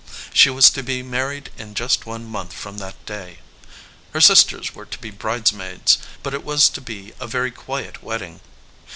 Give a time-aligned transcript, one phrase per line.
[0.33, 3.37] She was to be married in just one month from that day.
[4.13, 8.39] Her sisters were to be bridesmaids, but it was to be a very quiet wedding.